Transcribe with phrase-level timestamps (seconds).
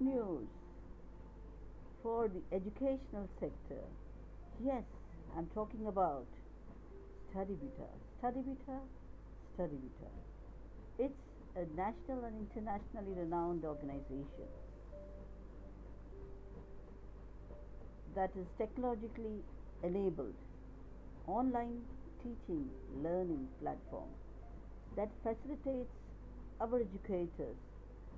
[0.00, 0.46] news
[2.02, 3.82] for the educational sector.
[4.64, 4.84] Yes,
[5.36, 6.26] I'm talking about
[7.32, 7.88] StudyVita.
[8.22, 8.78] StudyVita,
[9.56, 10.10] StudyVita.
[10.98, 11.12] It's
[11.56, 14.48] a national and internationally renowned organization
[18.14, 19.42] that is technologically
[19.82, 20.34] enabled
[21.26, 21.82] online
[22.22, 22.68] teaching
[23.02, 24.08] learning platform
[24.96, 25.92] that facilitates
[26.60, 27.56] our educators,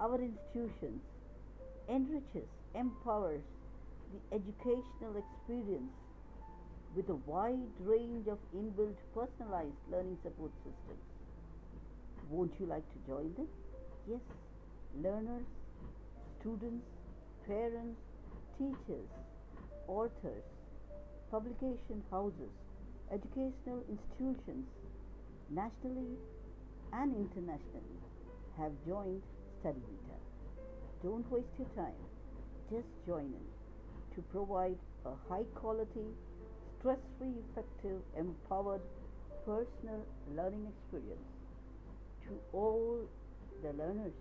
[0.00, 1.02] our institutions,
[1.92, 3.42] enriches, empowers
[4.12, 5.92] the educational experience
[6.96, 11.04] with a wide range of inbuilt personalized learning support systems.
[12.30, 13.48] Won't you like to join them?
[14.08, 14.20] Yes,
[15.02, 15.44] learners,
[16.40, 16.86] students,
[17.46, 18.00] parents,
[18.58, 19.08] teachers,
[19.86, 20.44] authors,
[21.30, 22.52] publication houses,
[23.10, 24.66] educational institutions,
[25.50, 26.16] nationally
[26.92, 28.00] and internationally,
[28.56, 29.22] have joined
[29.60, 30.31] StudyVita.
[31.02, 31.98] Don't waste your time.
[32.70, 33.46] Just join in
[34.14, 36.06] to provide a high quality,
[36.78, 38.82] stress free, effective, empowered
[39.44, 41.26] personal learning experience
[42.22, 43.00] to all
[43.62, 44.12] the learners.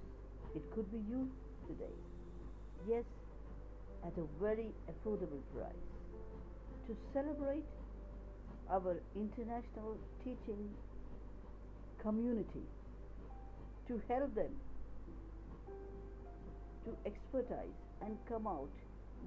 [0.56, 1.30] It could be you
[1.68, 1.94] today.
[2.90, 3.04] Yes,
[4.04, 5.86] at a very affordable price.
[6.88, 7.64] To celebrate
[8.72, 10.70] our international teaching
[12.02, 12.66] community,
[13.88, 14.50] to help them
[16.86, 18.70] to expertise and come out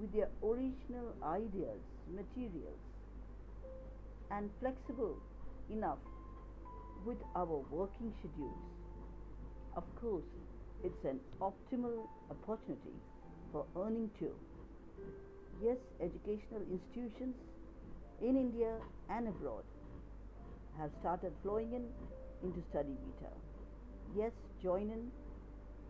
[0.00, 1.80] with their original ideas,
[2.14, 2.80] materials,
[4.30, 5.16] and flexible
[5.70, 5.98] enough
[7.05, 8.58] with our working schedules.
[9.77, 10.25] Of course,
[10.82, 12.97] it's an optimal opportunity
[13.52, 14.34] for earning too.
[15.62, 17.36] Yes, educational institutions
[18.20, 18.75] in India
[19.10, 19.64] and abroad
[20.78, 21.84] have started flowing in
[22.42, 23.30] into StudyVita.
[24.16, 24.32] Yes,
[24.62, 25.10] join in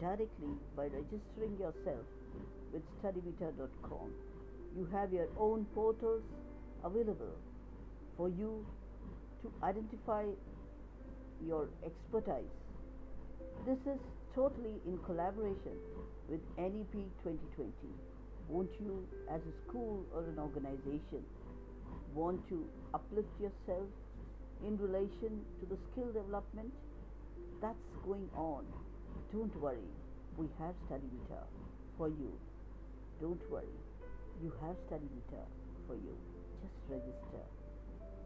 [0.00, 2.06] directly by registering yourself
[2.72, 4.10] with studyvita.com.
[4.76, 6.22] You have your own portals
[6.84, 7.34] available
[8.16, 8.66] for you
[9.42, 10.26] to identify
[11.46, 12.50] your expertise.
[13.66, 14.00] This is
[14.34, 15.78] totally in collaboration
[16.28, 16.92] with NEP
[17.22, 17.72] 2020.
[18.48, 21.24] Won't you, as a school or an organization,
[22.14, 23.88] want to uplift yourself
[24.66, 26.72] in relation to the skill development
[27.60, 28.64] that's going on?
[29.32, 29.90] Don't worry,
[30.36, 31.42] we have StudyVita
[31.98, 32.32] for you.
[33.20, 33.76] Don't worry,
[34.42, 35.42] you have StudyVita
[35.86, 36.16] for you.
[36.62, 37.44] Just register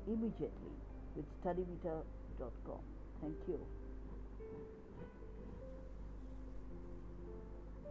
[0.06, 0.76] immediately
[1.16, 2.80] with studyvita.com.
[3.20, 3.60] Thank you.